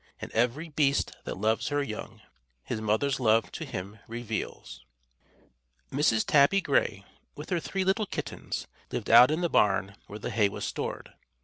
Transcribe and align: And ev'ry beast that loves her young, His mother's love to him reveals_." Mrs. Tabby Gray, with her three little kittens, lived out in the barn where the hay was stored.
And 0.19 0.31
ev'ry 0.31 0.69
beast 0.69 1.15
that 1.25 1.37
loves 1.37 1.67
her 1.67 1.83
young, 1.83 2.23
His 2.63 2.81
mother's 2.81 3.19
love 3.19 3.51
to 3.51 3.65
him 3.65 3.99
reveals_." 4.09 4.79
Mrs. 5.91 6.25
Tabby 6.25 6.59
Gray, 6.59 7.05
with 7.35 7.51
her 7.51 7.59
three 7.59 7.83
little 7.83 8.07
kittens, 8.07 8.65
lived 8.91 9.11
out 9.11 9.29
in 9.29 9.41
the 9.41 9.47
barn 9.47 9.95
where 10.07 10.17
the 10.17 10.31
hay 10.31 10.49
was 10.49 10.65
stored. 10.65 11.13